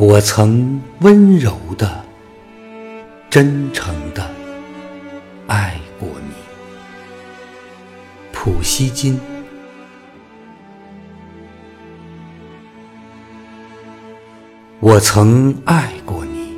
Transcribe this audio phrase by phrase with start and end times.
[0.00, 2.04] 我曾温柔的、
[3.28, 4.24] 真诚的
[5.48, 6.34] 爱过你，
[8.32, 9.18] 普希金。
[14.78, 16.54] 我曾爱过你，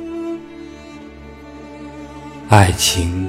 [2.47, 3.27] 爱情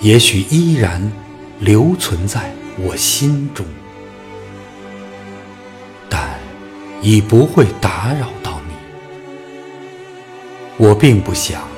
[0.00, 1.10] 也许依然
[1.58, 3.66] 留存在我心中，
[6.08, 6.38] 但
[7.02, 8.28] 已不会打扰。
[10.82, 11.68] 我并不想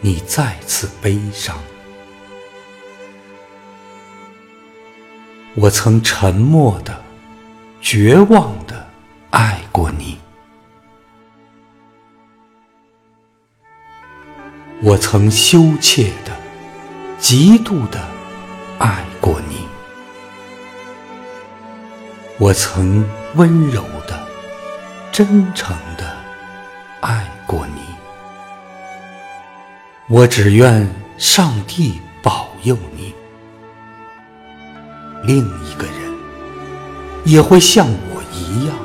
[0.00, 1.54] 你再次悲伤。
[5.54, 6.98] 我曾沉默的、
[7.82, 8.88] 绝望的
[9.28, 10.18] 爱过你。
[14.82, 16.32] 我曾羞怯的、
[17.18, 18.00] 极度的
[18.78, 19.66] 爱过你。
[22.38, 24.18] 我曾温柔的、
[25.12, 26.16] 真诚的
[27.02, 28.03] 爱过你。
[30.06, 33.14] 我只愿上帝保佑你，
[35.24, 35.94] 另一个人
[37.24, 38.76] 也会像我一样。